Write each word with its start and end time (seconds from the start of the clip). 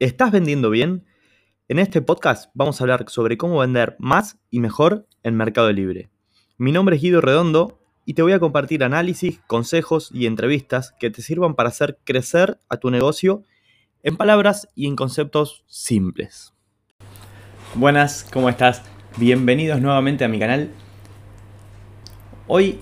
¿Estás 0.00 0.32
vendiendo 0.32 0.70
bien? 0.70 1.04
En 1.68 1.78
este 1.78 2.00
podcast 2.00 2.50
vamos 2.54 2.80
a 2.80 2.84
hablar 2.84 3.04
sobre 3.08 3.36
cómo 3.36 3.58
vender 3.58 3.96
más 3.98 4.38
y 4.48 4.60
mejor 4.60 5.06
en 5.22 5.36
Mercado 5.36 5.70
Libre. 5.70 6.08
Mi 6.56 6.72
nombre 6.72 6.96
es 6.96 7.02
Guido 7.02 7.20
Redondo 7.20 7.78
y 8.06 8.14
te 8.14 8.22
voy 8.22 8.32
a 8.32 8.38
compartir 8.40 8.82
análisis, 8.82 9.40
consejos 9.46 10.08
y 10.10 10.24
entrevistas 10.24 10.94
que 10.98 11.10
te 11.10 11.20
sirvan 11.20 11.54
para 11.54 11.68
hacer 11.68 11.98
crecer 12.02 12.58
a 12.70 12.78
tu 12.78 12.90
negocio 12.90 13.42
en 14.02 14.16
palabras 14.16 14.70
y 14.74 14.86
en 14.86 14.96
conceptos 14.96 15.64
simples. 15.66 16.54
Buenas, 17.74 18.26
¿cómo 18.32 18.48
estás? 18.48 18.80
Bienvenidos 19.18 19.82
nuevamente 19.82 20.24
a 20.24 20.28
mi 20.28 20.38
canal. 20.38 20.70
Hoy 22.46 22.78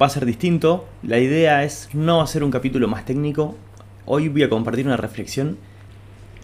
va 0.00 0.04
a 0.04 0.10
ser 0.10 0.26
distinto. 0.26 0.86
La 1.02 1.18
idea 1.18 1.64
es 1.64 1.88
no 1.94 2.20
hacer 2.20 2.44
un 2.44 2.50
capítulo 2.50 2.88
más 2.88 3.06
técnico. 3.06 3.56
Hoy 4.04 4.28
voy 4.28 4.42
a 4.42 4.50
compartir 4.50 4.84
una 4.84 4.98
reflexión 4.98 5.56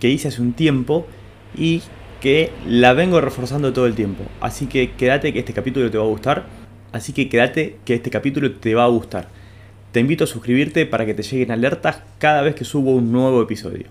que 0.00 0.08
hice 0.08 0.28
hace 0.28 0.42
un 0.42 0.52
tiempo 0.52 1.06
y 1.56 1.82
que 2.20 2.50
la 2.66 2.92
vengo 2.92 3.20
reforzando 3.20 3.72
todo 3.72 3.86
el 3.86 3.94
tiempo. 3.94 4.24
Así 4.40 4.66
que 4.66 4.92
quédate 4.92 5.32
que 5.32 5.40
este 5.40 5.52
capítulo 5.52 5.90
te 5.90 5.98
va 5.98 6.04
a 6.04 6.08
gustar. 6.08 6.46
Así 6.92 7.12
que 7.12 7.28
quédate 7.28 7.78
que 7.84 7.94
este 7.94 8.10
capítulo 8.10 8.52
te 8.52 8.74
va 8.74 8.84
a 8.84 8.88
gustar. 8.88 9.28
Te 9.92 10.00
invito 10.00 10.24
a 10.24 10.26
suscribirte 10.26 10.86
para 10.86 11.06
que 11.06 11.14
te 11.14 11.22
lleguen 11.22 11.50
alertas 11.50 12.02
cada 12.18 12.42
vez 12.42 12.54
que 12.54 12.64
subo 12.64 12.92
un 12.92 13.12
nuevo 13.12 13.42
episodio. 13.42 13.86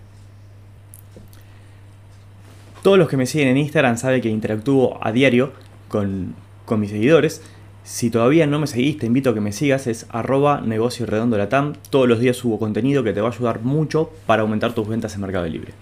Todos 2.83 2.97
los 2.97 3.09
que 3.09 3.17
me 3.17 3.25
siguen 3.25 3.49
en 3.49 3.57
Instagram 3.57 3.97
saben 3.97 4.21
que 4.21 4.29
interactúo 4.29 4.99
a 5.01 5.11
diario 5.11 5.51
con, 5.87 6.35
con 6.65 6.79
mis 6.79 6.91
seguidores. 6.91 7.41
Si 7.83 8.09
todavía 8.09 8.45
no 8.47 8.59
me 8.59 8.67
seguís, 8.67 8.97
te 8.97 9.05
invito 9.05 9.29
a 9.29 9.33
que 9.33 9.41
me 9.41 9.51
sigas, 9.51 9.87
es 9.87 10.07
arroba 10.09 10.61
negocio 10.61 11.05
redondo 11.05 11.37
latam. 11.37 11.73
Todos 11.89 12.07
los 12.07 12.19
días 12.19 12.35
subo 12.37 12.59
contenido 12.59 13.03
que 13.03 13.13
te 13.13 13.21
va 13.21 13.29
a 13.29 13.31
ayudar 13.31 13.61
mucho 13.61 14.11
para 14.25 14.41
aumentar 14.41 14.73
tus 14.73 14.87
ventas 14.87 15.15
en 15.15 15.21
Mercado 15.21 15.47
Libre. 15.47 15.73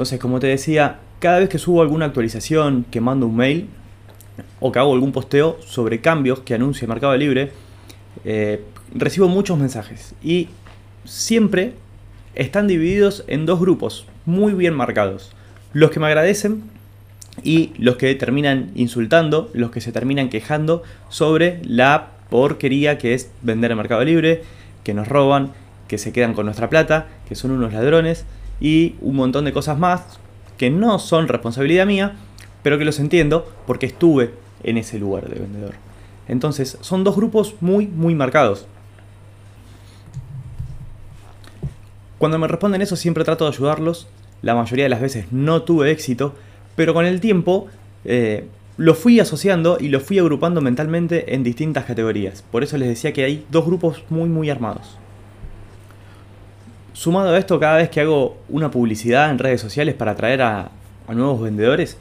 Entonces, 0.00 0.18
como 0.18 0.40
te 0.40 0.46
decía, 0.46 0.96
cada 1.18 1.40
vez 1.40 1.50
que 1.50 1.58
subo 1.58 1.82
alguna 1.82 2.06
actualización, 2.06 2.86
que 2.90 3.02
mando 3.02 3.26
un 3.26 3.36
mail 3.36 3.68
o 4.58 4.72
que 4.72 4.78
hago 4.78 4.94
algún 4.94 5.12
posteo 5.12 5.58
sobre 5.60 6.00
cambios 6.00 6.40
que 6.40 6.54
anuncie 6.54 6.88
Mercado 6.88 7.14
Libre, 7.18 7.52
eh, 8.24 8.64
recibo 8.94 9.28
muchos 9.28 9.58
mensajes 9.58 10.14
y 10.22 10.48
siempre 11.04 11.74
están 12.34 12.66
divididos 12.66 13.24
en 13.26 13.44
dos 13.44 13.60
grupos 13.60 14.06
muy 14.24 14.54
bien 14.54 14.72
marcados. 14.72 15.32
Los 15.74 15.90
que 15.90 16.00
me 16.00 16.06
agradecen 16.06 16.62
y 17.42 17.74
los 17.76 17.96
que 17.96 18.14
terminan 18.14 18.70
insultando, 18.74 19.50
los 19.52 19.70
que 19.70 19.82
se 19.82 19.92
terminan 19.92 20.30
quejando 20.30 20.82
sobre 21.10 21.60
la 21.62 22.12
porquería 22.30 22.96
que 22.96 23.12
es 23.12 23.30
vender 23.42 23.70
en 23.70 23.76
Mercado 23.76 24.02
Libre, 24.02 24.44
que 24.82 24.94
nos 24.94 25.08
roban, 25.08 25.52
que 25.88 25.98
se 25.98 26.10
quedan 26.10 26.32
con 26.32 26.46
nuestra 26.46 26.70
plata, 26.70 27.08
que 27.28 27.34
son 27.34 27.50
unos 27.50 27.74
ladrones 27.74 28.24
y 28.60 28.96
un 29.00 29.16
montón 29.16 29.44
de 29.44 29.52
cosas 29.52 29.78
más 29.78 30.18
que 30.58 30.70
no 30.70 30.98
son 30.98 31.28
responsabilidad 31.28 31.86
mía, 31.86 32.16
pero 32.62 32.78
que 32.78 32.84
los 32.84 32.98
entiendo 32.98 33.50
porque 33.66 33.86
estuve 33.86 34.34
en 34.62 34.76
ese 34.76 34.98
lugar 34.98 35.28
de 35.28 35.40
vendedor. 35.40 35.74
Entonces, 36.28 36.78
son 36.80 37.02
dos 37.02 37.16
grupos 37.16 37.54
muy, 37.60 37.86
muy 37.86 38.14
marcados. 38.14 38.66
Cuando 42.18 42.38
me 42.38 42.48
responden 42.48 42.82
eso 42.82 42.96
siempre 42.96 43.24
trato 43.24 43.44
de 43.44 43.56
ayudarlos. 43.56 44.06
La 44.42 44.54
mayoría 44.54 44.84
de 44.84 44.90
las 44.90 45.00
veces 45.00 45.26
no 45.32 45.62
tuve 45.62 45.90
éxito, 45.90 46.34
pero 46.76 46.92
con 46.92 47.06
el 47.06 47.20
tiempo 47.20 47.68
eh, 48.04 48.46
lo 48.76 48.94
fui 48.94 49.20
asociando 49.20 49.78
y 49.80 49.88
lo 49.88 50.00
fui 50.00 50.18
agrupando 50.18 50.60
mentalmente 50.60 51.34
en 51.34 51.42
distintas 51.42 51.84
categorías. 51.84 52.42
Por 52.42 52.62
eso 52.62 52.76
les 52.78 52.88
decía 52.88 53.12
que 53.12 53.24
hay 53.24 53.44
dos 53.50 53.64
grupos 53.64 54.04
muy, 54.10 54.28
muy 54.28 54.50
armados. 54.50 54.98
Sumado 56.92 57.30
a 57.30 57.38
esto, 57.38 57.60
cada 57.60 57.76
vez 57.76 57.88
que 57.88 58.00
hago 58.00 58.38
una 58.48 58.70
publicidad 58.70 59.30
en 59.30 59.38
redes 59.38 59.60
sociales 59.60 59.94
para 59.94 60.12
atraer 60.12 60.42
a, 60.42 60.70
nuevos 61.08 61.40
vendedores, 61.40 61.96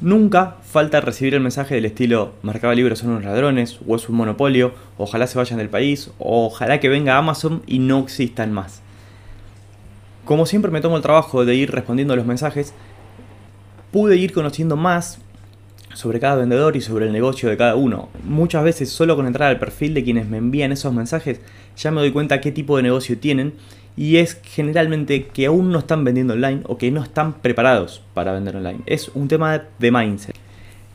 nunca 0.00 0.56
falta 0.64 1.00
recibir 1.00 1.34
el 1.34 1.40
mensaje 1.40 1.76
del 1.76 1.84
estilo 1.84 2.32
Mercado 2.42 2.74
Libre 2.74 2.96
son 2.96 3.10
unos 3.10 3.24
ladrones, 3.24 3.78
o 3.86 3.94
es 3.94 4.08
un 4.08 4.16
monopolio, 4.16 4.72
ojalá 4.98 5.28
se 5.28 5.38
vayan 5.38 5.58
del 5.58 5.68
país, 5.68 6.10
o 6.18 6.46
ojalá 6.46 6.80
que 6.80 6.88
venga 6.88 7.16
Amazon 7.16 7.62
y 7.66 7.78
no 7.78 8.00
existan 8.00 8.52
más. 8.52 8.82
Como 10.24 10.46
siempre 10.46 10.70
me 10.70 10.80
tomo 10.80 10.96
el 10.96 11.02
trabajo 11.02 11.44
de 11.44 11.54
ir 11.54 11.70
respondiendo 11.70 12.14
a 12.14 12.16
los 12.16 12.26
mensajes, 12.26 12.72
pude 13.92 14.16
ir 14.16 14.32
conociendo 14.32 14.76
más 14.76 15.20
sobre 15.94 16.20
cada 16.20 16.36
vendedor 16.36 16.76
y 16.76 16.80
sobre 16.80 17.06
el 17.06 17.12
negocio 17.12 17.48
de 17.48 17.56
cada 17.56 17.76
uno. 17.76 18.08
Muchas 18.24 18.62
veces 18.62 18.90
solo 18.90 19.16
con 19.16 19.26
entrar 19.26 19.48
al 19.48 19.58
perfil 19.58 19.94
de 19.94 20.04
quienes 20.04 20.28
me 20.28 20.36
envían 20.36 20.72
esos 20.72 20.92
mensajes 20.92 21.40
ya 21.76 21.90
me 21.90 22.00
doy 22.00 22.12
cuenta 22.12 22.40
qué 22.40 22.52
tipo 22.52 22.76
de 22.76 22.82
negocio 22.82 23.18
tienen 23.18 23.54
y 23.96 24.16
es 24.16 24.40
generalmente 24.42 25.26
que 25.26 25.46
aún 25.46 25.70
no 25.70 25.78
están 25.78 26.04
vendiendo 26.04 26.34
online 26.34 26.62
o 26.66 26.78
que 26.78 26.90
no 26.90 27.02
están 27.02 27.34
preparados 27.34 28.02
para 28.12 28.32
vender 28.32 28.56
online. 28.56 28.80
Es 28.86 29.08
un 29.14 29.28
tema 29.28 29.62
de 29.78 29.90
mindset. 29.90 30.36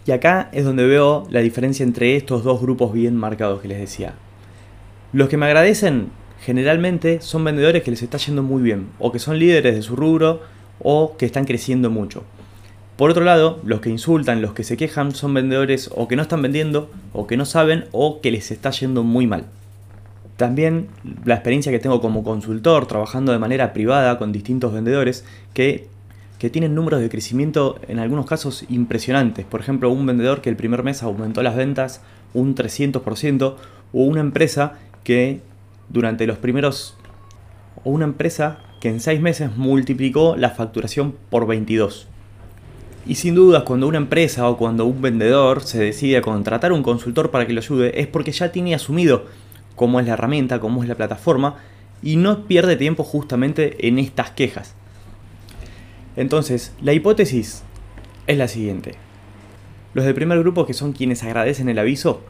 Y 0.06 0.12
acá 0.12 0.50
es 0.52 0.66
donde 0.66 0.86
veo 0.86 1.28
la 1.30 1.40
diferencia 1.42 1.84
entre 1.84 2.16
estos 2.16 2.44
dos 2.44 2.62
grupos 2.62 2.94
bien 2.94 3.16
marcados 3.16 3.62
que 3.62 3.68
les 3.68 3.80
decía. 3.80 4.16
Los 5.14 5.30
que 5.30 5.38
me 5.38 5.46
agradecen 5.46 6.09
generalmente 6.42 7.22
son 7.22 7.44
vendedores 7.44 7.84
que 7.84 7.92
les 7.92 8.02
está 8.02 8.18
yendo 8.18 8.44
muy 8.44 8.62
bien 8.62 8.88
o 9.00 9.12
que 9.12 9.20
son 9.20 9.40
líderes 9.40 9.76
de 9.76 9.82
su 9.82 9.96
rubro 9.96 10.42
o 10.82 11.16
que 11.18 11.26
están 11.26 11.46
creciendo 11.46 11.90
mucho. 11.90 12.24
Por 13.00 13.12
otro 13.12 13.24
lado, 13.24 13.62
los 13.64 13.80
que 13.80 13.90
insultan, 13.90 14.42
los 14.42 14.52
que 14.52 14.66
se 14.66 14.76
quejan, 14.76 15.16
son 15.16 15.34
vendedores 15.34 15.90
o 15.96 16.10
que 16.10 16.18
no 16.18 16.22
están 16.22 16.42
vendiendo, 16.42 16.92
o 17.14 17.28
que 17.28 17.38
no 17.38 17.46
saben, 17.46 17.86
o 17.94 18.20
que 18.20 18.30
les 18.30 18.52
está 18.52 18.72
yendo 18.72 19.04
muy 19.04 19.26
mal. 19.26 19.46
También 20.36 20.90
la 21.24 21.36
experiencia 21.36 21.72
que 21.72 21.80
tengo 21.80 22.02
como 22.02 22.26
consultor, 22.26 22.88
trabajando 22.88 23.32
de 23.32 23.40
manera 23.40 23.72
privada 23.72 24.18
con 24.18 24.34
distintos 24.34 24.74
vendedores, 24.74 25.24
que, 25.54 25.88
que 26.40 26.50
tienen 26.50 26.76
números 26.76 27.00
de 27.00 27.08
crecimiento 27.08 27.80
en 27.88 28.00
algunos 28.00 28.26
casos 28.26 28.66
impresionantes. 28.68 29.46
Por 29.46 29.62
ejemplo, 29.62 29.90
un 29.90 30.06
vendedor 30.06 30.42
que 30.42 30.50
el 30.50 30.58
primer 30.58 30.84
mes 30.84 31.02
aumentó 31.02 31.42
las 31.42 31.56
ventas 31.56 32.02
un 32.34 32.54
300%, 32.54 33.56
o 33.94 34.04
una 34.04 34.20
empresa 34.20 34.74
que 35.06 35.40
durante 35.88 36.28
los 36.28 36.38
primeros... 36.38 36.98
o 37.86 37.92
una 37.92 38.04
empresa 38.04 38.59
que 38.82 38.90
en 38.90 39.00
6 39.00 39.22
meses 39.22 39.56
multiplicó 39.56 40.36
la 40.36 40.50
facturación 40.50 41.16
por 41.30 41.48
22. 41.48 42.09
Y 43.06 43.16
sin 43.16 43.34
dudas, 43.36 43.64
cuando 43.64 43.88
una 43.88 43.98
empresa 43.98 44.48
o 44.50 44.58
cuando 44.58 44.86
un 44.86 45.02
vendedor 45.02 45.64
se 45.64 45.80
decide 45.80 46.18
a 46.18 46.22
contratar 46.22 46.72
un 46.72 46.84
consultor 46.84 47.32
para 47.32 47.48
que 47.48 47.54
lo 47.54 47.62
ayude, 47.62 48.00
es 48.00 48.08
porque 48.08 48.32
ya 48.32 48.52
tiene 48.52 48.76
asumido 48.76 49.26
cómo 49.76 50.00
es 50.00 50.06
la 50.06 50.14
herramienta, 50.14 50.60
cómo 50.60 50.84
es 50.84 50.90
la 50.90 50.96
plataforma, 50.96 51.56
y 52.02 52.18
no 52.18 52.46
pierde 52.46 52.76
tiempo 52.76 53.04
justamente 53.04 53.88
en 53.88 53.98
estas 54.00 54.32
quejas. 54.32 54.76
Entonces, 56.16 56.74
la 56.82 56.94
hipótesis 56.94 57.64
es 58.28 58.38
la 58.38 58.48
siguiente. 58.48 58.96
Los 59.94 60.06
del 60.06 60.14
primer 60.14 60.40
grupo, 60.40 60.66
que 60.66 60.74
son 60.74 60.94
quienes 60.94 61.24
agradecen 61.24 61.70
el 61.70 61.80
aviso, 61.80 62.22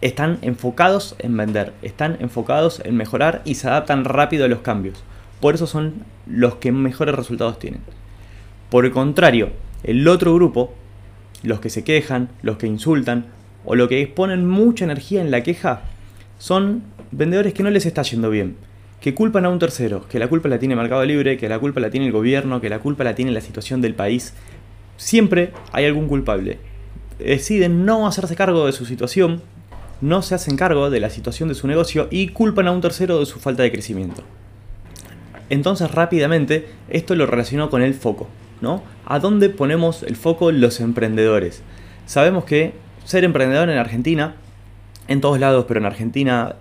están 0.00 0.38
enfocados 0.42 1.16
en 1.18 1.36
vender, 1.36 1.72
están 1.82 2.18
enfocados 2.20 2.82
en 2.84 2.96
mejorar 2.96 3.42
y 3.44 3.54
se 3.54 3.68
adaptan 3.68 4.04
rápido 4.04 4.44
a 4.44 4.48
los 4.48 4.60
cambios. 4.60 5.02
Por 5.40 5.54
eso 5.54 5.66
son 5.66 6.04
los 6.26 6.56
que 6.56 6.72
mejores 6.72 7.14
resultados 7.14 7.58
tienen. 7.58 7.80
Por 8.70 8.84
el 8.84 8.92
contrario, 8.92 9.50
el 9.82 10.06
otro 10.08 10.34
grupo, 10.34 10.74
los 11.42 11.60
que 11.60 11.70
se 11.70 11.84
quejan, 11.84 12.28
los 12.42 12.56
que 12.56 12.66
insultan 12.66 13.26
o 13.64 13.74
los 13.74 13.88
que 13.88 14.02
exponen 14.02 14.46
mucha 14.46 14.84
energía 14.84 15.20
en 15.20 15.30
la 15.30 15.42
queja, 15.42 15.82
son 16.38 16.82
vendedores 17.10 17.54
que 17.54 17.62
no 17.62 17.70
les 17.70 17.86
está 17.86 18.02
yendo 18.02 18.30
bien, 18.30 18.56
que 19.00 19.14
culpan 19.14 19.44
a 19.44 19.48
un 19.48 19.58
tercero, 19.58 20.06
que 20.08 20.18
la 20.18 20.28
culpa 20.28 20.48
la 20.48 20.58
tiene 20.58 20.76
Mercado 20.76 21.04
Libre, 21.04 21.36
que 21.36 21.48
la 21.48 21.58
culpa 21.58 21.80
la 21.80 21.90
tiene 21.90 22.06
el 22.06 22.12
gobierno, 22.12 22.60
que 22.60 22.68
la 22.68 22.80
culpa 22.80 23.04
la 23.04 23.14
tiene 23.14 23.30
la 23.30 23.40
situación 23.40 23.80
del 23.80 23.94
país. 23.94 24.34
Siempre 24.96 25.52
hay 25.72 25.84
algún 25.84 26.08
culpable. 26.08 26.58
Deciden 27.18 27.84
no 27.84 28.06
hacerse 28.06 28.36
cargo 28.36 28.66
de 28.66 28.72
su 28.72 28.84
situación, 28.86 29.42
no 30.00 30.22
se 30.22 30.34
hacen 30.34 30.56
cargo 30.56 30.90
de 30.90 31.00
la 31.00 31.10
situación 31.10 31.48
de 31.48 31.54
su 31.54 31.66
negocio 31.66 32.08
y 32.10 32.28
culpan 32.28 32.68
a 32.68 32.72
un 32.72 32.80
tercero 32.80 33.18
de 33.18 33.26
su 33.26 33.40
falta 33.40 33.62
de 33.62 33.72
crecimiento. 33.72 34.22
Entonces 35.50 35.90
rápidamente 35.90 36.68
esto 36.88 37.14
lo 37.14 37.26
relaciono 37.26 37.70
con 37.70 37.82
el 37.82 37.94
foco. 37.94 38.28
¿No? 38.60 38.82
¿A 39.06 39.18
dónde 39.18 39.48
ponemos 39.48 40.02
el 40.02 40.16
foco 40.16 40.52
los 40.52 40.80
emprendedores? 40.80 41.62
Sabemos 42.06 42.44
que 42.44 42.74
ser 43.04 43.24
emprendedor 43.24 43.70
en 43.70 43.78
Argentina, 43.78 44.34
en 45.08 45.20
todos 45.20 45.40
lados, 45.40 45.64
pero 45.66 45.80
en 45.80 45.86
Argentina 45.86 46.56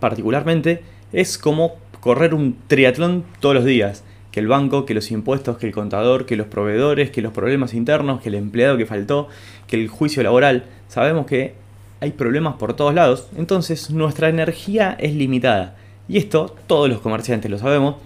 particularmente, 0.00 0.82
es 1.12 1.38
como 1.38 1.76
correr 2.00 2.34
un 2.34 2.56
triatlón 2.68 3.24
todos 3.40 3.54
los 3.54 3.64
días. 3.64 4.04
Que 4.30 4.40
el 4.40 4.48
banco, 4.48 4.84
que 4.84 4.92
los 4.92 5.10
impuestos, 5.10 5.56
que 5.56 5.66
el 5.66 5.72
contador, 5.72 6.26
que 6.26 6.36
los 6.36 6.46
proveedores, 6.46 7.10
que 7.10 7.22
los 7.22 7.32
problemas 7.32 7.72
internos, 7.72 8.20
que 8.20 8.28
el 8.28 8.34
empleado 8.34 8.76
que 8.76 8.84
faltó, 8.84 9.28
que 9.66 9.76
el 9.76 9.88
juicio 9.88 10.22
laboral. 10.22 10.64
Sabemos 10.88 11.26
que 11.26 11.54
hay 12.00 12.10
problemas 12.10 12.56
por 12.56 12.74
todos 12.74 12.94
lados, 12.94 13.28
entonces 13.38 13.90
nuestra 13.90 14.28
energía 14.28 14.94
es 15.00 15.14
limitada. 15.14 15.76
Y 16.06 16.18
esto, 16.18 16.54
todos 16.66 16.88
los 16.90 17.00
comerciantes 17.00 17.50
lo 17.50 17.58
sabemos, 17.58 17.96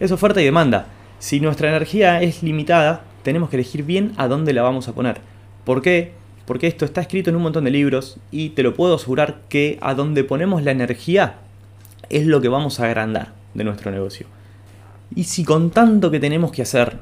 es 0.00 0.10
oferta 0.10 0.40
y 0.40 0.44
demanda. 0.44 0.88
Si 1.18 1.40
nuestra 1.40 1.68
energía 1.68 2.20
es 2.22 2.42
limitada, 2.42 3.02
tenemos 3.22 3.48
que 3.48 3.56
elegir 3.56 3.84
bien 3.84 4.12
a 4.16 4.28
dónde 4.28 4.52
la 4.52 4.62
vamos 4.62 4.88
a 4.88 4.94
poner. 4.94 5.20
¿Por 5.64 5.82
qué? 5.82 6.12
Porque 6.46 6.66
esto 6.66 6.84
está 6.84 7.00
escrito 7.00 7.30
en 7.30 7.36
un 7.36 7.42
montón 7.42 7.64
de 7.64 7.70
libros 7.70 8.18
y 8.30 8.50
te 8.50 8.62
lo 8.62 8.74
puedo 8.74 8.94
asegurar 8.94 9.40
que 9.48 9.78
a 9.80 9.94
donde 9.94 10.24
ponemos 10.24 10.62
la 10.62 10.70
energía 10.70 11.36
es 12.08 12.26
lo 12.26 12.40
que 12.40 12.48
vamos 12.48 12.78
a 12.78 12.84
agrandar 12.86 13.32
de 13.54 13.64
nuestro 13.64 13.90
negocio. 13.90 14.26
Y 15.14 15.24
si 15.24 15.44
con 15.44 15.70
tanto 15.70 16.10
que 16.10 16.20
tenemos 16.20 16.52
que 16.52 16.62
hacer, 16.62 16.98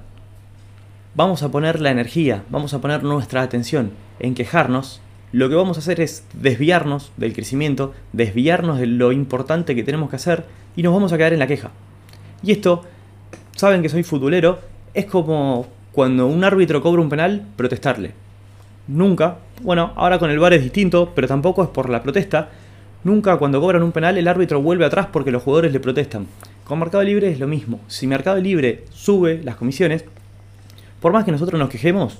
vamos 1.14 1.42
a 1.42 1.50
poner 1.50 1.80
la 1.80 1.90
energía, 1.90 2.44
vamos 2.50 2.72
a 2.74 2.80
poner 2.80 3.02
nuestra 3.02 3.42
atención 3.42 3.90
en 4.20 4.34
quejarnos, 4.34 5.00
lo 5.32 5.48
que 5.48 5.56
vamos 5.56 5.76
a 5.76 5.80
hacer 5.80 6.00
es 6.00 6.24
desviarnos 6.32 7.12
del 7.16 7.32
crecimiento, 7.32 7.92
desviarnos 8.12 8.78
de 8.78 8.86
lo 8.86 9.10
importante 9.10 9.74
que 9.74 9.82
tenemos 9.82 10.08
que 10.08 10.16
hacer 10.16 10.44
y 10.76 10.82
nos 10.82 10.94
vamos 10.94 11.12
a 11.12 11.16
quedar 11.16 11.32
en 11.32 11.40
la 11.40 11.48
queja. 11.48 11.70
Y 12.42 12.52
esto, 12.52 12.84
saben 13.64 13.80
que 13.80 13.88
soy 13.88 14.02
futbolero, 14.02 14.58
es 14.92 15.06
como 15.06 15.66
cuando 15.90 16.26
un 16.26 16.44
árbitro 16.44 16.82
cobra 16.82 17.00
un 17.00 17.08
penal, 17.08 17.46
protestarle. 17.56 18.12
Nunca, 18.88 19.38
bueno, 19.62 19.94
ahora 19.96 20.18
con 20.18 20.30
el 20.30 20.38
VAR 20.38 20.52
es 20.52 20.62
distinto, 20.62 21.12
pero 21.14 21.26
tampoco 21.26 21.62
es 21.62 21.70
por 21.70 21.88
la 21.88 22.02
protesta. 22.02 22.50
Nunca 23.04 23.38
cuando 23.38 23.62
cobran 23.62 23.82
un 23.82 23.92
penal 23.92 24.18
el 24.18 24.28
árbitro 24.28 24.60
vuelve 24.60 24.84
atrás 24.84 25.06
porque 25.10 25.30
los 25.30 25.42
jugadores 25.42 25.72
le 25.72 25.80
protestan. 25.80 26.26
Con 26.64 26.78
Mercado 26.78 27.02
Libre 27.04 27.30
es 27.30 27.40
lo 27.40 27.46
mismo. 27.46 27.80
Si 27.88 28.06
Mercado 28.06 28.38
Libre 28.38 28.84
sube 28.92 29.40
las 29.42 29.56
comisiones, 29.56 30.04
por 31.00 31.14
más 31.14 31.24
que 31.24 31.32
nosotros 31.32 31.58
nos 31.58 31.70
quejemos, 31.70 32.18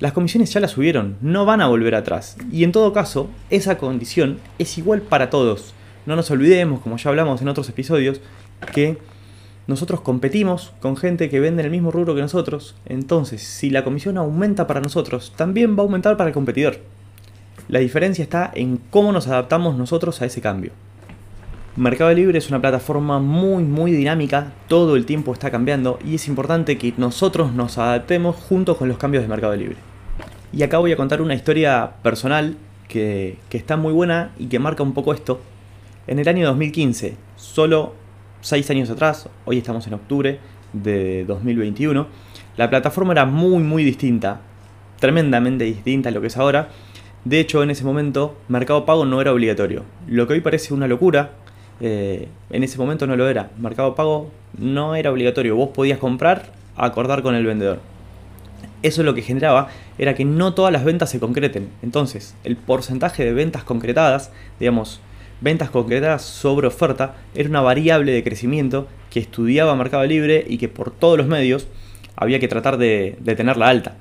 las 0.00 0.10
comisiones 0.10 0.52
ya 0.52 0.58
las 0.58 0.72
subieron, 0.72 1.18
no 1.20 1.46
van 1.46 1.60
a 1.60 1.68
volver 1.68 1.94
atrás. 1.94 2.36
Y 2.50 2.64
en 2.64 2.72
todo 2.72 2.92
caso, 2.92 3.30
esa 3.48 3.78
condición 3.78 4.40
es 4.58 4.76
igual 4.76 5.02
para 5.02 5.30
todos. 5.30 5.72
No 6.04 6.16
nos 6.16 6.32
olvidemos, 6.32 6.80
como 6.80 6.96
ya 6.96 7.10
hablamos 7.10 7.40
en 7.42 7.46
otros 7.46 7.68
episodios, 7.68 8.20
que 8.74 8.98
nosotros 9.66 10.00
competimos 10.00 10.72
con 10.80 10.96
gente 10.96 11.30
que 11.30 11.38
vende 11.38 11.62
en 11.62 11.66
el 11.66 11.70
mismo 11.70 11.90
rubro 11.90 12.14
que 12.14 12.20
nosotros, 12.20 12.74
entonces 12.84 13.42
si 13.42 13.70
la 13.70 13.84
comisión 13.84 14.18
aumenta 14.18 14.66
para 14.66 14.80
nosotros, 14.80 15.32
también 15.36 15.76
va 15.76 15.80
a 15.80 15.84
aumentar 15.84 16.16
para 16.16 16.28
el 16.28 16.34
competidor. 16.34 16.78
La 17.68 17.78
diferencia 17.78 18.24
está 18.24 18.50
en 18.54 18.80
cómo 18.90 19.12
nos 19.12 19.28
adaptamos 19.28 19.76
nosotros 19.76 20.20
a 20.20 20.26
ese 20.26 20.40
cambio. 20.40 20.72
Mercado 21.76 22.12
Libre 22.12 22.38
es 22.38 22.50
una 22.50 22.60
plataforma 22.60 23.18
muy 23.18 23.62
muy 23.62 23.92
dinámica, 23.92 24.52
todo 24.68 24.96
el 24.96 25.06
tiempo 25.06 25.32
está 25.32 25.50
cambiando 25.50 25.98
y 26.04 26.16
es 26.16 26.28
importante 26.28 26.76
que 26.76 26.92
nosotros 26.98 27.52
nos 27.54 27.78
adaptemos 27.78 28.36
junto 28.36 28.76
con 28.76 28.88
los 28.88 28.98
cambios 28.98 29.22
de 29.22 29.28
Mercado 29.28 29.56
Libre. 29.56 29.76
Y 30.52 30.64
acá 30.64 30.78
voy 30.78 30.92
a 30.92 30.96
contar 30.96 31.22
una 31.22 31.34
historia 31.34 31.92
personal 32.02 32.56
que, 32.88 33.38
que 33.48 33.56
está 33.56 33.76
muy 33.78 33.92
buena 33.92 34.32
y 34.38 34.48
que 34.48 34.58
marca 34.58 34.82
un 34.82 34.92
poco 34.92 35.14
esto. 35.14 35.40
En 36.06 36.18
el 36.18 36.28
año 36.28 36.46
2015, 36.48 37.14
solo 37.36 38.01
6 38.42 38.70
años 38.70 38.90
atrás, 38.90 39.28
hoy 39.44 39.58
estamos 39.58 39.86
en 39.86 39.94
octubre 39.94 40.40
de 40.72 41.24
2021, 41.26 42.08
la 42.56 42.68
plataforma 42.68 43.12
era 43.12 43.24
muy 43.24 43.62
muy 43.62 43.84
distinta, 43.84 44.40
tremendamente 44.98 45.62
distinta 45.62 46.08
a 46.08 46.12
lo 46.12 46.20
que 46.20 46.26
es 46.26 46.36
ahora. 46.36 46.68
De 47.24 47.38
hecho, 47.38 47.62
en 47.62 47.70
ese 47.70 47.84
momento, 47.84 48.36
Mercado 48.48 48.84
Pago 48.84 49.04
no 49.04 49.20
era 49.20 49.32
obligatorio. 49.32 49.84
Lo 50.08 50.26
que 50.26 50.34
hoy 50.34 50.40
parece 50.40 50.74
una 50.74 50.88
locura, 50.88 51.30
eh, 51.80 52.26
en 52.50 52.64
ese 52.64 52.78
momento 52.78 53.06
no 53.06 53.14
lo 53.14 53.28
era. 53.28 53.50
Mercado 53.58 53.94
Pago 53.94 54.32
no 54.58 54.96
era 54.96 55.12
obligatorio. 55.12 55.54
Vos 55.54 55.68
podías 55.68 55.98
comprar, 55.98 56.52
acordar 56.76 57.22
con 57.22 57.36
el 57.36 57.46
vendedor. 57.46 57.78
Eso 58.82 59.04
lo 59.04 59.14
que 59.14 59.22
generaba 59.22 59.68
era 59.98 60.14
que 60.14 60.24
no 60.24 60.52
todas 60.52 60.72
las 60.72 60.84
ventas 60.84 61.10
se 61.10 61.20
concreten. 61.20 61.68
Entonces, 61.80 62.34
el 62.42 62.56
porcentaje 62.56 63.24
de 63.24 63.32
ventas 63.32 63.62
concretadas, 63.62 64.32
digamos, 64.58 65.00
ventas 65.42 65.70
concretas 65.70 66.22
sobre 66.22 66.68
oferta 66.68 67.16
era 67.34 67.48
una 67.48 67.60
variable 67.60 68.12
de 68.12 68.22
crecimiento 68.22 68.86
que 69.10 69.20
estudiaba 69.20 69.74
Mercado 69.74 70.04
Libre 70.04 70.44
y 70.48 70.58
que 70.58 70.68
por 70.68 70.90
todos 70.90 71.18
los 71.18 71.26
medios 71.26 71.66
había 72.16 72.38
que 72.38 72.48
tratar 72.48 72.78
de, 72.78 73.18
tenerla 73.24 73.68
alta. 73.68 73.96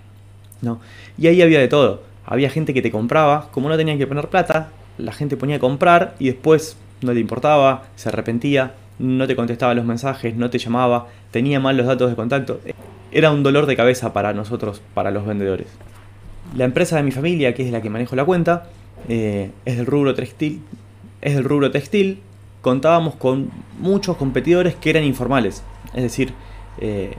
¿no? 0.61 0.79
Y 1.17 1.27
ahí 1.27 1.41
había 1.41 1.59
de 1.59 1.67
todo. 1.67 2.03
Había 2.25 2.49
gente 2.49 2.73
que 2.73 2.81
te 2.81 2.91
compraba, 2.91 3.49
como 3.51 3.67
no 3.67 3.77
tenían 3.77 3.97
que 3.97 4.07
poner 4.07 4.29
plata, 4.29 4.69
la 4.97 5.11
gente 5.11 5.35
ponía 5.35 5.55
a 5.55 5.59
comprar 5.59 6.15
y 6.19 6.27
después 6.27 6.77
no 7.01 7.13
le 7.13 7.19
importaba, 7.19 7.83
se 7.95 8.09
arrepentía, 8.09 8.73
no 8.99 9.25
te 9.25 9.35
contestaba 9.35 9.73
los 9.73 9.85
mensajes, 9.85 10.35
no 10.35 10.49
te 10.49 10.59
llamaba, 10.59 11.07
tenía 11.31 11.59
mal 11.59 11.75
los 11.75 11.88
datos 11.88 12.09
de 12.09 12.15
contacto. 12.15 12.59
Era 13.11 13.31
un 13.31 13.41
dolor 13.41 13.65
de 13.65 13.75
cabeza 13.75 14.13
para 14.13 14.33
nosotros, 14.33 14.81
para 14.93 15.11
los 15.11 15.25
vendedores. 15.25 15.67
La 16.55 16.65
empresa 16.65 16.97
de 16.97 17.03
mi 17.03 17.11
familia, 17.11 17.53
que 17.55 17.65
es 17.65 17.71
la 17.71 17.81
que 17.81 17.89
manejo 17.89 18.15
la 18.15 18.23
cuenta, 18.23 18.67
eh, 19.09 19.49
es 19.65 19.77
del 19.77 19.88
rubro 19.88 20.13
textil, 20.13 20.61
es 21.21 21.35
del 21.35 21.44
rubro 21.44 21.71
textil, 21.71 22.19
contábamos 22.62 23.15
con 23.15 23.50
muchos 23.79 24.18
competidores 24.18 24.75
que 24.75 24.89
eran 24.89 25.03
informales, 25.03 25.63
es 25.94 26.03
decir, 26.03 26.33
eh, 26.79 27.15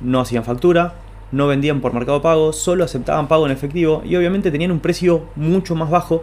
no 0.00 0.20
hacían 0.20 0.44
factura, 0.44 0.94
no 1.32 1.46
vendían 1.46 1.80
por 1.80 1.92
mercado 1.92 2.22
pago, 2.22 2.52
solo 2.52 2.84
aceptaban 2.84 3.28
pago 3.28 3.46
en 3.46 3.52
efectivo 3.52 4.02
y 4.04 4.16
obviamente 4.16 4.50
tenían 4.50 4.70
un 4.70 4.80
precio 4.80 5.24
mucho 5.34 5.74
más 5.74 5.90
bajo 5.90 6.22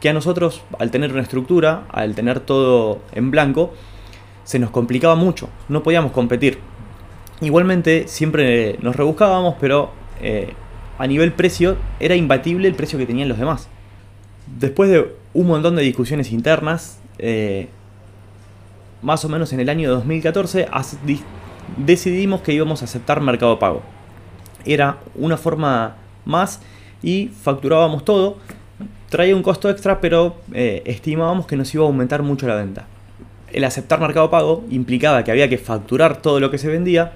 que 0.00 0.08
a 0.08 0.12
nosotros, 0.12 0.62
al 0.78 0.90
tener 0.90 1.12
una 1.12 1.22
estructura, 1.22 1.84
al 1.90 2.14
tener 2.14 2.40
todo 2.40 2.98
en 3.12 3.30
blanco, 3.30 3.72
se 4.44 4.58
nos 4.58 4.70
complicaba 4.70 5.14
mucho, 5.14 5.48
no 5.68 5.82
podíamos 5.82 6.12
competir. 6.12 6.58
Igualmente 7.40 8.08
siempre 8.08 8.78
nos 8.82 8.96
rebuscábamos, 8.96 9.56
pero 9.60 9.90
eh, 10.20 10.54
a 10.98 11.06
nivel 11.06 11.32
precio 11.32 11.76
era 12.00 12.16
imbatible 12.16 12.68
el 12.68 12.74
precio 12.74 12.98
que 12.98 13.06
tenían 13.06 13.28
los 13.28 13.38
demás. 13.38 13.68
Después 14.58 14.90
de 14.90 15.21
un 15.34 15.46
montón 15.46 15.76
de 15.76 15.82
discusiones 15.82 16.32
internas, 16.32 16.98
eh, 17.18 17.68
más 19.02 19.24
o 19.24 19.28
menos 19.28 19.52
en 19.52 19.60
el 19.60 19.68
año 19.68 19.90
2014, 19.90 20.68
decidimos 21.76 22.42
que 22.42 22.52
íbamos 22.52 22.82
a 22.82 22.84
aceptar 22.84 23.20
Mercado 23.20 23.58
Pago. 23.58 23.82
Era 24.64 24.98
una 25.14 25.36
forma 25.36 25.96
más 26.24 26.60
y 27.02 27.28
facturábamos 27.28 28.04
todo. 28.04 28.36
Traía 29.08 29.34
un 29.34 29.42
costo 29.42 29.68
extra, 29.68 30.00
pero 30.00 30.36
eh, 30.52 30.82
estimábamos 30.86 31.46
que 31.46 31.56
nos 31.56 31.74
iba 31.74 31.84
a 31.84 31.86
aumentar 31.86 32.22
mucho 32.22 32.46
la 32.46 32.54
venta. 32.54 32.86
El 33.52 33.64
aceptar 33.64 34.00
Mercado 34.00 34.30
Pago 34.30 34.64
implicaba 34.70 35.24
que 35.24 35.30
había 35.30 35.48
que 35.48 35.58
facturar 35.58 36.22
todo 36.22 36.40
lo 36.40 36.50
que 36.50 36.58
se 36.58 36.68
vendía 36.68 37.12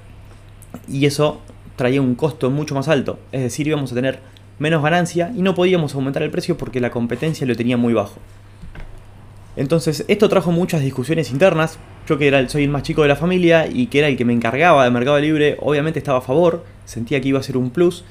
y 0.89 1.07
eso 1.07 1.41
traía 1.77 2.03
un 2.03 2.15
costo 2.15 2.51
mucho 2.51 2.75
más 2.75 2.89
alto. 2.89 3.19
Es 3.33 3.43
decir, 3.43 3.67
íbamos 3.69 3.93
a 3.93 3.95
tener 3.95 4.21
menos 4.59 4.83
ganancia 4.83 5.33
y 5.37 5.43
no 5.43 5.55
podíamos 5.55 5.95
aumentar 5.95 6.23
el 6.23 6.31
precio 6.31 6.57
porque 6.57 6.81
la 6.81 6.91
competencia 6.91 7.47
lo 7.47 7.57
tenía 7.57 7.77
muy 7.77 7.93
bajo. 7.93 8.19
Entonces, 9.57 10.05
esto 10.09 10.29
trajo 10.29 10.53
muchas 10.53 10.83
discusiones 10.83 11.31
internas. 11.31 11.79
Yo 12.07 12.19
que 12.19 12.29
era 12.29 12.39
el, 12.39 12.49
soy 12.49 12.65
el 12.65 12.71
más 12.71 12.83
chico 12.83 13.03
de 13.03 13.09
la 13.09 13.17
familia 13.17 13.67
y 13.67 13.87
que 13.87 13.99
era 13.99 14.09
el 14.09 14.17
que 14.17 14.25
me 14.25 14.33
encargaba 14.33 14.85
de 14.85 14.91
Mercado 14.91 15.19
Libre, 15.19 15.57
obviamente 15.61 15.99
estaba 15.99 16.19
a 16.19 16.23
favor, 16.23 16.65
sentía 16.85 17.21
que 17.21 17.29
iba 17.29 17.41
a 17.41 17.43
ser 17.43 17.57
un 17.57 17.71
plus, 17.71 18.05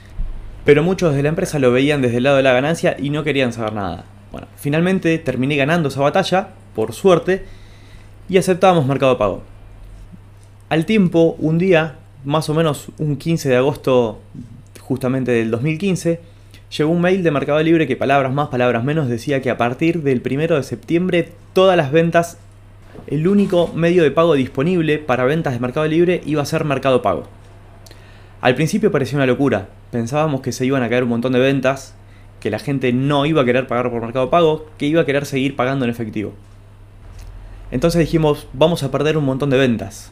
pero 0.66 0.84
muchos 0.84 1.16
de 1.16 1.24
la 1.24 1.30
empresa 1.30 1.60
lo 1.60 1.72
veían 1.72 2.02
desde 2.02 2.18
el 2.18 2.24
lado 2.24 2.38
de 2.38 2.44
la 2.44 2.52
ganancia 2.52 2.98
y 3.00 3.12
no 3.12 3.24
querían 3.24 3.54
saber 3.54 3.74
nada. 3.74 4.06
Bueno, 4.32 4.48
finalmente 4.58 5.18
terminé 5.20 5.56
ganando 5.56 5.90
esa 5.90 6.02
batalla, 6.02 6.50
por 6.74 6.94
suerte, 6.94 7.46
y 8.28 8.38
aceptábamos 8.38 8.86
Mercado 8.86 9.18
Pago. 9.18 9.44
Al 10.68 10.86
tiempo, 10.86 11.36
un 11.40 11.60
día, 11.60 12.00
más 12.26 12.50
o 12.50 12.56
menos 12.56 12.88
un 12.98 13.18
15 13.18 13.50
de 13.50 13.56
agosto 13.56 14.20
justamente 14.82 15.32
del 15.32 15.52
2015, 15.52 16.20
Llegó 16.70 16.92
un 16.92 17.02
mail 17.02 17.24
de 17.24 17.32
Mercado 17.32 17.62
Libre 17.62 17.88
que 17.88 17.96
palabras 17.96 18.34
más, 18.34 18.50
palabras 18.50 18.84
menos 18.84 19.08
decía 19.08 19.42
que 19.42 19.50
a 19.50 19.58
partir 19.58 20.02
del 20.02 20.22
1 20.26 20.56
de 20.56 20.64
septiembre 20.64 21.32
todas 21.54 21.78
las 21.78 21.92
ventas, 21.92 22.38
el 23.08 23.28
único 23.28 23.72
medio 23.74 24.04
de 24.04 24.12
pago 24.12 24.34
disponible 24.34 24.98
para 24.98 25.26
ventas 25.26 25.54
de 25.54 25.60
Mercado 25.60 25.88
Libre 25.88 26.22
iba 26.26 26.42
a 26.42 26.46
ser 26.46 26.66
Mercado 26.66 27.02
Pago. 27.02 27.24
Al 28.42 28.56
principio 28.56 28.92
parecía 28.92 29.18
una 29.18 29.28
locura, 29.28 29.70
pensábamos 29.92 30.42
que 30.42 30.52
se 30.52 30.66
iban 30.66 30.84
a 30.84 30.90
caer 30.90 31.04
un 31.04 31.10
montón 31.10 31.34
de 31.34 31.40
ventas, 31.40 31.96
que 32.40 32.50
la 32.50 32.60
gente 32.60 32.94
no 32.94 33.26
iba 33.26 33.42
a 33.42 33.46
querer 33.46 33.68
pagar 33.68 33.90
por 33.90 34.02
Mercado 34.02 34.30
Pago, 34.30 34.66
que 34.78 34.88
iba 34.88 35.02
a 35.02 35.06
querer 35.06 35.26
seguir 35.26 35.56
pagando 35.56 35.86
en 35.86 35.92
efectivo. 35.92 36.34
Entonces 37.72 38.00
dijimos, 38.00 38.48
vamos 38.54 38.84
a 38.84 38.92
perder 38.92 39.18
un 39.18 39.26
montón 39.26 39.50
de 39.50 39.58
ventas. 39.58 40.12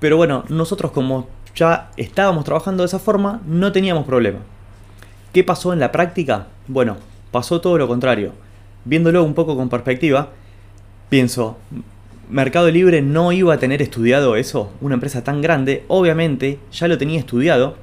Pero 0.00 0.16
bueno, 0.16 0.44
nosotros 0.48 0.92
como 0.92 1.28
ya 1.54 1.90
estábamos 1.96 2.44
trabajando 2.44 2.82
de 2.82 2.86
esa 2.86 2.98
forma, 2.98 3.40
no 3.46 3.72
teníamos 3.72 4.04
problema. 4.04 4.40
¿Qué 5.36 5.44
pasó 5.44 5.74
en 5.74 5.80
la 5.80 5.92
práctica? 5.92 6.46
Bueno, 6.66 6.96
pasó 7.30 7.60
todo 7.60 7.76
lo 7.76 7.86
contrario. 7.86 8.32
Viéndolo 8.86 9.22
un 9.22 9.34
poco 9.34 9.54
con 9.54 9.68
perspectiva, 9.68 10.30
pienso, 11.10 11.58
Mercado 12.30 12.70
Libre 12.70 13.02
no 13.02 13.32
iba 13.32 13.52
a 13.52 13.58
tener 13.58 13.82
estudiado 13.82 14.36
eso, 14.36 14.72
una 14.80 14.94
empresa 14.94 15.24
tan 15.24 15.42
grande, 15.42 15.84
obviamente 15.88 16.58
ya 16.72 16.88
lo 16.88 16.96
tenía 16.96 17.18
estudiado 17.18 17.76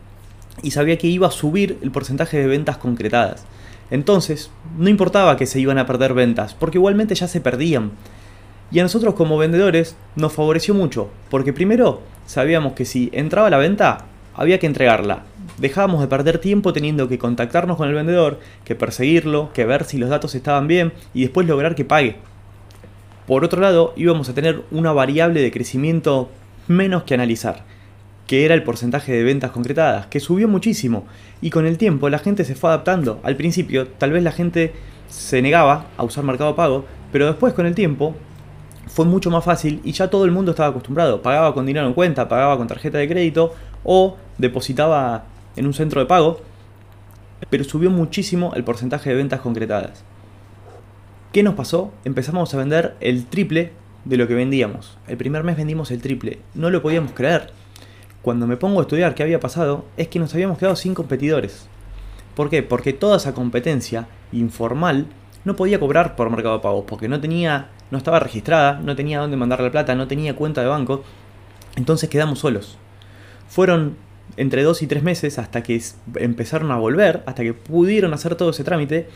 y 0.63 0.71
sabía 0.71 0.97
que 0.97 1.05
iba 1.05 1.27
a 1.27 1.29
subir 1.29 1.77
el 1.83 1.91
porcentaje 1.91 2.39
de 2.39 2.47
ventas 2.47 2.77
concretadas. 2.77 3.45
Entonces, 3.91 4.49
no 4.75 4.89
importaba 4.89 5.37
que 5.37 5.45
se 5.45 5.59
iban 5.59 5.77
a 5.77 5.85
perder 5.85 6.15
ventas, 6.15 6.55
porque 6.55 6.79
igualmente 6.79 7.13
ya 7.13 7.27
se 7.27 7.39
perdían. 7.39 7.91
Y 8.71 8.79
a 8.79 8.81
nosotros 8.81 9.13
como 9.13 9.37
vendedores 9.37 9.95
nos 10.15 10.33
favoreció 10.33 10.73
mucho, 10.73 11.11
porque 11.29 11.53
primero 11.53 12.01
sabíamos 12.25 12.73
que 12.73 12.85
si 12.85 13.11
entraba 13.13 13.51
la 13.51 13.57
venta, 13.57 14.05
había 14.33 14.57
que 14.57 14.65
entregarla. 14.65 15.25
Dejábamos 15.57 16.01
de 16.01 16.07
perder 16.07 16.39
tiempo 16.39 16.73
teniendo 16.73 17.07
que 17.07 17.17
contactarnos 17.17 17.77
con 17.77 17.87
el 17.87 17.95
vendedor, 17.95 18.39
que 18.65 18.75
perseguirlo, 18.75 19.51
que 19.53 19.65
ver 19.65 19.85
si 19.85 19.97
los 19.97 20.09
datos 20.09 20.35
estaban 20.35 20.67
bien 20.67 20.93
y 21.13 21.21
después 21.21 21.47
lograr 21.47 21.75
que 21.75 21.85
pague. 21.85 22.17
Por 23.27 23.45
otro 23.45 23.61
lado, 23.61 23.93
íbamos 23.95 24.27
a 24.29 24.33
tener 24.33 24.63
una 24.71 24.91
variable 24.91 25.41
de 25.41 25.51
crecimiento 25.51 26.29
menos 26.67 27.03
que 27.03 27.13
analizar, 27.13 27.63
que 28.27 28.45
era 28.45 28.53
el 28.53 28.63
porcentaje 28.63 29.13
de 29.13 29.23
ventas 29.23 29.51
concretadas, 29.51 30.07
que 30.07 30.19
subió 30.19 30.47
muchísimo 30.47 31.05
y 31.41 31.49
con 31.49 31.65
el 31.65 31.77
tiempo 31.77 32.09
la 32.09 32.19
gente 32.19 32.43
se 32.43 32.55
fue 32.55 32.69
adaptando. 32.69 33.19
Al 33.23 33.35
principio 33.35 33.87
tal 33.87 34.11
vez 34.11 34.23
la 34.23 34.31
gente 34.31 34.73
se 35.07 35.41
negaba 35.41 35.87
a 35.97 36.03
usar 36.03 36.23
Mercado 36.23 36.55
Pago, 36.55 36.85
pero 37.11 37.27
después 37.27 37.53
con 37.53 37.65
el 37.65 37.75
tiempo 37.75 38.15
fue 38.87 39.05
mucho 39.05 39.29
más 39.29 39.45
fácil 39.45 39.79
y 39.83 39.91
ya 39.93 40.09
todo 40.09 40.25
el 40.25 40.31
mundo 40.31 40.51
estaba 40.51 40.69
acostumbrado. 40.69 41.21
Pagaba 41.21 41.53
con 41.53 41.65
dinero 41.65 41.87
en 41.87 41.93
cuenta, 41.93 42.27
pagaba 42.27 42.57
con 42.57 42.67
tarjeta 42.67 42.97
de 42.97 43.07
crédito 43.07 43.53
o 43.83 44.17
depositaba 44.37 45.25
en 45.55 45.65
un 45.65 45.73
centro 45.73 46.01
de 46.01 46.07
pago, 46.07 46.41
pero 47.49 47.63
subió 47.63 47.89
muchísimo 47.89 48.53
el 48.55 48.63
porcentaje 48.63 49.09
de 49.09 49.15
ventas 49.15 49.41
concretadas. 49.41 50.03
¿Qué 51.31 51.43
nos 51.43 51.55
pasó? 51.55 51.91
Empezamos 52.05 52.53
a 52.53 52.57
vender 52.57 52.95
el 52.99 53.25
triple 53.25 53.71
de 54.05 54.17
lo 54.17 54.27
que 54.27 54.35
vendíamos. 54.35 54.97
El 55.07 55.17
primer 55.17 55.43
mes 55.43 55.57
vendimos 55.57 55.91
el 55.91 56.01
triple. 56.01 56.39
No 56.53 56.69
lo 56.69 56.81
podíamos 56.81 57.13
creer. 57.13 57.51
Cuando 58.21 58.47
me 58.47 58.57
pongo 58.57 58.79
a 58.79 58.83
estudiar 58.83 59.15
qué 59.15 59.23
había 59.23 59.39
pasado, 59.39 59.85
es 59.97 60.07
que 60.07 60.19
nos 60.19 60.33
habíamos 60.33 60.57
quedado 60.57 60.75
sin 60.75 60.93
competidores. 60.93 61.67
¿Por 62.35 62.49
qué? 62.49 62.63
Porque 62.63 62.93
toda 62.93 63.17
esa 63.17 63.33
competencia 63.33 64.07
informal 64.31 65.07
no 65.43 65.55
podía 65.55 65.79
cobrar 65.79 66.15
por 66.15 66.29
Mercado 66.29 66.61
Pago, 66.61 66.85
porque 66.85 67.09
no 67.09 67.19
tenía, 67.19 67.69
no 67.91 67.97
estaba 67.97 68.19
registrada, 68.19 68.79
no 68.79 68.95
tenía 68.95 69.19
dónde 69.19 69.37
mandar 69.37 69.59
la 69.59 69.71
plata, 69.71 69.95
no 69.95 70.07
tenía 70.07 70.35
cuenta 70.35 70.61
de 70.61 70.67
banco. 70.67 71.03
Entonces 71.75 72.09
quedamos 72.09 72.39
solos. 72.39 72.77
Fueron 73.47 73.97
entre 74.37 74.63
dos 74.63 74.81
y 74.81 74.87
tres 74.87 75.03
meses 75.03 75.39
hasta 75.39 75.63
que 75.63 75.81
empezaron 76.15 76.71
a 76.71 76.77
volver, 76.77 77.23
hasta 77.25 77.43
que 77.43 77.53
pudieron 77.53 78.13
hacer 78.13 78.35
todo 78.35 78.49
ese 78.49 78.63
trámite. 78.63 79.07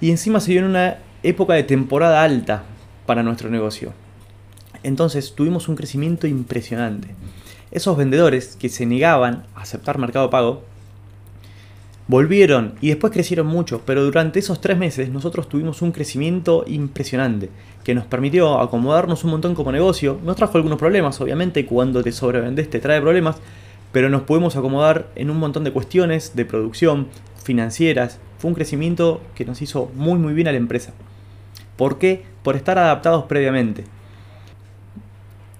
Y 0.00 0.10
encima 0.10 0.40
se 0.40 0.52
dio 0.52 0.60
en 0.60 0.66
una 0.66 0.98
época 1.22 1.54
de 1.54 1.62
temporada 1.62 2.22
alta 2.22 2.64
para 3.06 3.22
nuestro 3.22 3.50
negocio. 3.50 3.92
Entonces 4.82 5.34
tuvimos 5.34 5.68
un 5.68 5.76
crecimiento 5.76 6.26
impresionante. 6.26 7.08
Esos 7.70 7.96
vendedores 7.96 8.56
que 8.56 8.68
se 8.68 8.86
negaban 8.86 9.44
a 9.54 9.62
aceptar 9.62 9.98
Mercado 9.98 10.30
Pago 10.30 10.62
volvieron 12.08 12.74
y 12.80 12.88
después 12.88 13.12
crecieron 13.12 13.48
mucho, 13.48 13.82
pero 13.84 14.04
durante 14.04 14.38
esos 14.38 14.60
tres 14.60 14.78
meses 14.78 15.08
nosotros 15.10 15.48
tuvimos 15.48 15.82
un 15.82 15.90
crecimiento 15.90 16.64
impresionante 16.66 17.50
que 17.82 17.94
nos 17.94 18.04
permitió 18.04 18.60
acomodarnos 18.60 19.24
un 19.24 19.30
montón 19.30 19.54
como 19.54 19.72
negocio. 19.72 20.18
Nos 20.24 20.36
trajo 20.36 20.56
algunos 20.56 20.78
problemas, 20.78 21.20
obviamente, 21.20 21.66
cuando 21.66 22.02
te 22.02 22.12
sobrevendes 22.12 22.70
te 22.70 22.78
trae 22.78 23.00
problemas, 23.00 23.36
pero 23.92 24.08
nos 24.08 24.22
pudimos 24.22 24.56
acomodar 24.56 25.08
en 25.14 25.30
un 25.30 25.38
montón 25.38 25.64
de 25.64 25.72
cuestiones 25.72 26.36
de 26.36 26.44
producción, 26.44 27.08
financieras. 27.42 28.18
Fue 28.38 28.48
un 28.48 28.54
crecimiento 28.54 29.20
que 29.34 29.44
nos 29.44 29.62
hizo 29.62 29.90
muy 29.94 30.18
muy 30.18 30.34
bien 30.34 30.48
a 30.48 30.52
la 30.52 30.58
empresa. 30.58 30.92
¿Por 31.76 31.98
qué? 31.98 32.24
Por 32.42 32.56
estar 32.56 32.78
adaptados 32.78 33.24
previamente. 33.24 33.84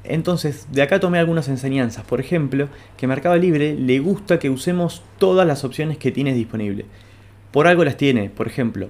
Entonces, 0.09 0.67
de 0.71 0.83
acá 0.83 1.01
tomé 1.01 1.19
algunas 1.19 1.49
enseñanzas. 1.49 2.05
Por 2.05 2.21
ejemplo, 2.21 2.69
que 2.97 3.07
Mercado 3.07 3.37
Libre 3.37 3.75
le 3.75 3.99
gusta 3.99 4.39
que 4.39 4.51
usemos 4.51 5.03
todas 5.19 5.47
las 5.47 5.65
opciones 5.65 5.99
que 5.99 6.13
tienes 6.13 6.37
disponible. 6.37 6.87
Por 7.51 7.67
algo 7.67 7.85
las 7.85 7.97
tiene. 7.97 8.31
Por 8.31 8.47
ejemplo, 8.47 8.89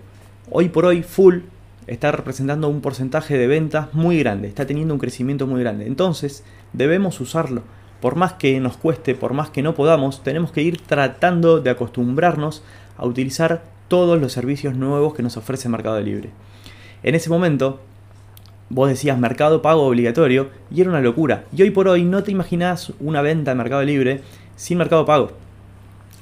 hoy 0.50 0.68
por 0.68 0.84
hoy 0.84 1.02
Full 1.02 1.38
está 1.86 2.12
representando 2.12 2.68
un 2.68 2.80
porcentaje 2.80 3.38
de 3.38 3.46
ventas 3.46 3.94
muy 3.94 4.18
grande. 4.18 4.48
Está 4.48 4.66
teniendo 4.66 4.94
un 4.94 5.00
crecimiento 5.00 5.46
muy 5.46 5.60
grande. 5.60 5.86
Entonces, 5.86 6.44
debemos 6.72 7.20
usarlo. 7.20 7.62
Por 8.00 8.16
más 8.16 8.34
que 8.34 8.60
nos 8.60 8.76
cueste, 8.76 9.14
por 9.14 9.32
más 9.32 9.50
que 9.50 9.62
no 9.62 9.74
podamos, 9.74 10.22
tenemos 10.22 10.52
que 10.52 10.62
ir 10.62 10.80
tratando 10.80 11.60
de 11.60 11.70
acostumbrarnos 11.70 12.62
a 12.96 13.06
utilizar 13.06 13.62
todos 13.88 14.20
los 14.20 14.32
servicios 14.32 14.74
nuevos 14.74 15.14
que 15.14 15.22
nos 15.22 15.36
ofrece 15.36 15.68
Mercado 15.68 16.00
Libre. 16.00 16.30
En 17.02 17.14
ese 17.14 17.30
momento, 17.30 17.80
vos 18.68 18.88
decías 18.88 19.18
mercado 19.18 19.62
pago 19.62 19.86
obligatorio 19.86 20.50
y 20.70 20.80
era 20.80 20.90
una 20.90 21.00
locura. 21.00 21.44
Y 21.56 21.62
hoy 21.62 21.70
por 21.70 21.88
hoy 21.88 22.04
no 22.04 22.22
te 22.22 22.32
imaginás 22.32 22.92
una 23.00 23.22
venta 23.22 23.52
de 23.52 23.56
Mercado 23.56 23.82
Libre 23.82 24.22
sin 24.56 24.78
mercado 24.78 25.06
pago. 25.06 25.32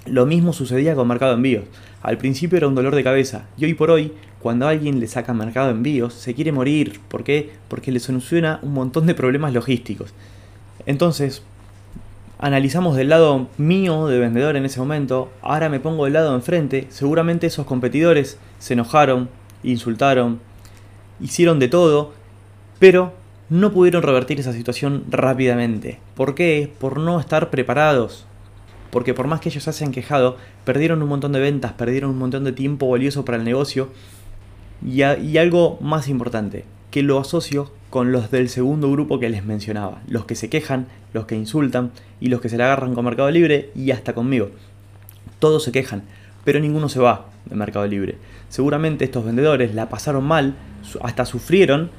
Lo 0.07 0.27
mismo 0.27 0.53
sucedía 0.53 0.95
con 0.95 1.09
Mercado 1.09 1.35
Envíos. 1.35 1.65
Al 2.03 2.19
principio 2.19 2.59
era 2.59 2.69
un 2.69 2.75
dolor 2.75 2.95
de 2.95 3.03
cabeza 3.03 3.47
y 3.57 3.65
hoy 3.65 3.75
por 3.75 3.91
hoy, 3.91 4.13
cuando 4.41 4.69
alguien 4.69 5.01
le 5.01 5.07
saca 5.07 5.33
Mercado 5.33 5.71
Envíos, 5.71 6.13
se 6.13 6.35
quiere 6.35 6.53
morir. 6.53 7.01
¿Por 7.09 7.25
qué? 7.25 7.51
Porque 7.69 7.91
le 7.91 8.01
soluciona 8.01 8.59
un 8.63 8.75
montón 8.75 9.07
de 9.07 9.15
problemas 9.15 9.55
logísticos. 9.55 10.13
Entonces, 10.85 11.43
analizamos 12.45 12.95
del 12.95 13.09
lado 13.09 13.49
mío 13.57 14.07
de 14.07 14.19
vendedor 14.19 14.57
en 14.57 14.67
ese 14.67 14.79
momento, 14.79 15.33
ahora 15.41 15.71
me 15.71 15.81
pongo 15.81 16.05
del 16.05 16.13
lado 16.13 16.35
enfrente, 16.35 16.87
seguramente 16.91 17.47
esos 17.47 17.65
competidores 17.65 18.39
se 18.59 18.75
enojaron, 18.75 19.31
insultaron, 19.63 20.41
hicieron 21.21 21.59
de 21.59 21.69
todo 21.69 22.13
pero 22.79 23.15
no 23.49 23.73
pudieron 23.73 24.03
revertir 24.03 24.41
esa 24.41 24.53
situación 24.53 25.05
rápidamente. 25.09 26.01
¿Por 26.15 26.35
qué? 26.35 26.71
Por 26.79 27.01
no 27.01 27.19
estar 27.19 27.49
preparados. 27.49 28.27
Porque 28.91 29.15
por 29.15 29.27
más 29.27 29.41
que 29.41 29.49
ellos 29.49 29.65
se 29.65 29.71
hayan 29.71 29.91
quejado, 29.91 30.37
perdieron 30.67 31.03
un 31.03 31.09
montón 31.09 31.33
de 31.33 31.41
ventas, 31.41 31.73
perdieron 31.73 32.11
un 32.11 32.19
montón 32.19 32.45
de 32.45 32.53
tiempo 32.53 32.91
valioso 32.91 33.25
para 33.25 33.39
el 33.39 33.45
negocio. 33.45 33.89
Y, 34.85 35.03
y 35.03 35.39
algo 35.39 35.79
más 35.81 36.09
importante, 36.09 36.67
que 36.95 37.03
lo 37.03 37.19
asocio 37.19 37.73
con 37.91 38.13
los 38.13 38.31
del 38.31 38.49
segundo 38.49 38.89
grupo 38.89 39.19
que 39.19 39.29
les 39.29 39.45
mencionaba. 39.45 40.01
Los 40.07 40.27
que 40.27 40.37
se 40.37 40.49
quejan, 40.49 40.87
los 41.13 41.27
que 41.27 41.35
insultan 41.35 41.91
y 42.21 42.29
los 42.29 42.41
que 42.41 42.49
se 42.49 42.57
le 42.57 42.63
agarran 42.63 42.95
con 42.95 43.05
Mercado 43.05 43.33
Libre 43.33 43.73
y 43.75 43.91
hasta 43.91 44.13
conmigo. 44.13 44.51
Todos 45.41 45.65
se 45.65 45.73
quejan, 45.73 46.05
pero 46.45 46.61
ninguno 46.61 46.89
se 46.89 47.01
va 47.01 47.27
de 47.47 47.57
Mercado 47.57 47.85
Libre. 47.89 48.19
Seguramente 48.49 49.05
estos 49.05 49.25
vendedores 49.25 49.75
la 49.75 49.89
pasaron 49.89 50.23
mal, 50.23 50.55
hasta 51.03 51.25
sufrieron 51.25 51.91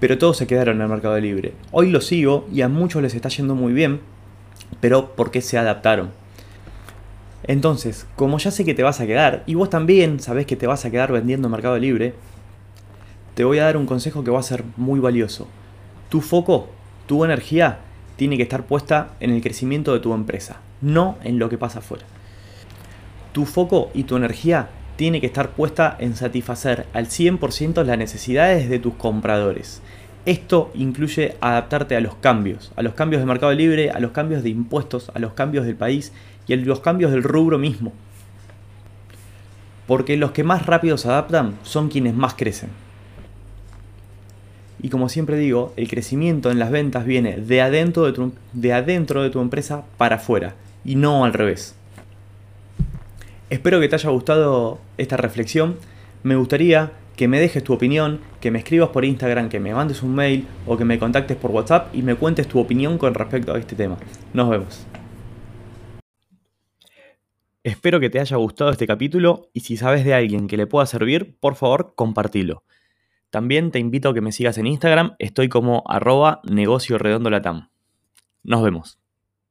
pero 0.00 0.18
todos 0.18 0.36
se 0.36 0.48
quedaron 0.48 0.78
en 0.78 0.82
el 0.82 0.88
mercado 0.88 1.20
libre. 1.20 1.52
Hoy 1.70 1.90
lo 1.90 2.00
sigo 2.00 2.48
y 2.52 2.62
a 2.62 2.68
muchos 2.68 3.02
les 3.02 3.14
está 3.14 3.28
yendo 3.28 3.54
muy 3.54 3.72
bien, 3.72 4.00
pero 4.80 5.14
porque 5.14 5.42
se 5.42 5.58
adaptaron. 5.58 6.10
Entonces, 7.44 8.06
como 8.16 8.38
ya 8.38 8.50
sé 8.50 8.64
que 8.64 8.74
te 8.74 8.82
vas 8.82 9.00
a 9.00 9.06
quedar, 9.06 9.44
y 9.46 9.54
vos 9.54 9.70
también 9.70 10.18
sabés 10.18 10.46
que 10.46 10.56
te 10.56 10.66
vas 10.66 10.84
a 10.84 10.90
quedar 10.90 11.12
vendiendo 11.12 11.48
en 11.48 11.52
Mercado 11.52 11.78
Libre, 11.78 12.14
te 13.40 13.44
voy 13.44 13.58
a 13.58 13.64
dar 13.64 13.78
un 13.78 13.86
consejo 13.86 14.22
que 14.22 14.30
va 14.30 14.38
a 14.38 14.42
ser 14.42 14.64
muy 14.76 15.00
valioso. 15.00 15.48
Tu 16.10 16.20
foco, 16.20 16.68
tu 17.06 17.24
energía, 17.24 17.78
tiene 18.16 18.36
que 18.36 18.42
estar 18.42 18.66
puesta 18.66 19.12
en 19.18 19.30
el 19.30 19.40
crecimiento 19.40 19.94
de 19.94 20.00
tu 20.00 20.12
empresa, 20.12 20.60
no 20.82 21.16
en 21.24 21.38
lo 21.38 21.48
que 21.48 21.56
pasa 21.56 21.78
afuera. 21.78 22.04
Tu 23.32 23.46
foco 23.46 23.90
y 23.94 24.04
tu 24.04 24.16
energía 24.18 24.68
tiene 24.96 25.22
que 25.22 25.26
estar 25.26 25.52
puesta 25.52 25.96
en 25.98 26.16
satisfacer 26.16 26.84
al 26.92 27.06
100% 27.06 27.82
las 27.82 27.96
necesidades 27.96 28.68
de 28.68 28.78
tus 28.78 28.92
compradores. 28.96 29.80
Esto 30.26 30.70
incluye 30.74 31.38
adaptarte 31.40 31.96
a 31.96 32.02
los 32.02 32.16
cambios, 32.16 32.72
a 32.76 32.82
los 32.82 32.92
cambios 32.92 33.22
de 33.22 33.26
mercado 33.26 33.54
libre, 33.54 33.90
a 33.90 34.00
los 34.00 34.10
cambios 34.10 34.42
de 34.42 34.50
impuestos, 34.50 35.10
a 35.14 35.18
los 35.18 35.32
cambios 35.32 35.64
del 35.64 35.76
país 35.76 36.12
y 36.46 36.52
a 36.52 36.56
los 36.58 36.80
cambios 36.80 37.10
del 37.10 37.22
rubro 37.22 37.56
mismo. 37.56 37.94
Porque 39.86 40.18
los 40.18 40.32
que 40.32 40.44
más 40.44 40.66
rápido 40.66 40.98
se 40.98 41.08
adaptan 41.08 41.54
son 41.62 41.88
quienes 41.88 42.12
más 42.12 42.34
crecen. 42.34 42.89
Y 44.82 44.88
como 44.88 45.08
siempre 45.08 45.36
digo, 45.36 45.72
el 45.76 45.88
crecimiento 45.88 46.50
en 46.50 46.58
las 46.58 46.70
ventas 46.70 47.04
viene 47.04 47.36
de 47.36 47.60
adentro 47.60 48.04
de 48.04 48.12
tu, 48.12 48.32
de 48.52 48.72
adentro 48.72 49.22
de 49.22 49.30
tu 49.30 49.40
empresa 49.40 49.84
para 49.98 50.16
afuera 50.16 50.54
y 50.84 50.94
no 50.94 51.24
al 51.24 51.34
revés. 51.34 51.74
Espero 53.50 53.80
que 53.80 53.88
te 53.88 53.96
haya 53.96 54.10
gustado 54.10 54.78
esta 54.96 55.16
reflexión. 55.16 55.76
Me 56.22 56.36
gustaría 56.36 56.92
que 57.16 57.28
me 57.28 57.38
dejes 57.38 57.62
tu 57.62 57.74
opinión, 57.74 58.20
que 58.40 58.50
me 58.50 58.60
escribas 58.60 58.88
por 58.90 59.04
Instagram, 59.04 59.50
que 59.50 59.60
me 59.60 59.74
mandes 59.74 60.02
un 60.02 60.14
mail 60.14 60.46
o 60.66 60.78
que 60.78 60.86
me 60.86 60.98
contactes 60.98 61.36
por 61.36 61.50
WhatsApp 61.50 61.94
y 61.94 62.00
me 62.00 62.14
cuentes 62.14 62.46
tu 62.46 62.58
opinión 62.58 62.96
con 62.96 63.12
respecto 63.12 63.52
a 63.52 63.58
este 63.58 63.76
tema. 63.76 63.98
Nos 64.32 64.48
vemos. 64.48 64.86
Espero 67.62 68.00
que 68.00 68.08
te 68.08 68.20
haya 68.20 68.38
gustado 68.38 68.70
este 68.70 68.86
capítulo 68.86 69.50
y 69.52 69.60
si 69.60 69.76
sabes 69.76 70.06
de 70.06 70.14
alguien 70.14 70.48
que 70.48 70.56
le 70.56 70.66
pueda 70.66 70.86
servir, 70.86 71.36
por 71.38 71.56
favor, 71.56 71.92
compartilo. 71.94 72.62
También 73.30 73.70
te 73.70 73.78
invito 73.78 74.10
a 74.10 74.14
que 74.14 74.20
me 74.20 74.32
sigas 74.32 74.58
en 74.58 74.66
Instagram, 74.66 75.14
estoy 75.18 75.48
como 75.48 75.84
arroba 75.86 76.40
negocio 76.44 76.98
redondo 76.98 77.30
latam. 77.30 77.70
Nos 78.42 78.62
vemos. 78.62 78.99